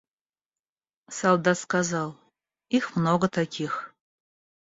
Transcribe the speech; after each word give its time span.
Солдат 1.11 1.59
сказал: 1.59 2.17
их 2.69 2.95
много 2.95 3.29
таких. 3.29 3.93